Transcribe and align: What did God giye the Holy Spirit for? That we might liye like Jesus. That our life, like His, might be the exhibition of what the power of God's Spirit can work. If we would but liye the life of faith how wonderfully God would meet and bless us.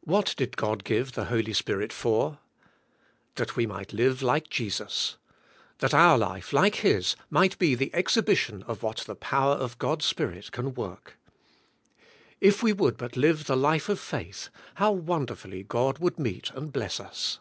What 0.00 0.34
did 0.36 0.56
God 0.56 0.82
giye 0.82 1.08
the 1.12 1.26
Holy 1.26 1.52
Spirit 1.52 1.92
for? 1.92 2.40
That 3.36 3.54
we 3.54 3.64
might 3.64 3.90
liye 3.90 4.20
like 4.20 4.50
Jesus. 4.50 5.18
That 5.78 5.94
our 5.94 6.18
life, 6.18 6.52
like 6.52 6.74
His, 6.74 7.14
might 7.30 7.56
be 7.60 7.76
the 7.76 7.94
exhibition 7.94 8.64
of 8.64 8.82
what 8.82 9.04
the 9.06 9.14
power 9.14 9.54
of 9.54 9.78
God's 9.78 10.04
Spirit 10.04 10.50
can 10.50 10.74
work. 10.74 11.16
If 12.40 12.60
we 12.64 12.72
would 12.72 12.96
but 12.96 13.12
liye 13.12 13.38
the 13.38 13.56
life 13.56 13.88
of 13.88 14.00
faith 14.00 14.48
how 14.74 14.90
wonderfully 14.90 15.62
God 15.62 15.98
would 16.00 16.18
meet 16.18 16.50
and 16.50 16.72
bless 16.72 16.98
us. 16.98 17.38